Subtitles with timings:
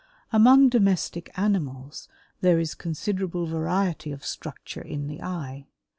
[0.33, 2.07] Among domestic animals
[2.39, 5.67] there is considerable variety of structure in the eye.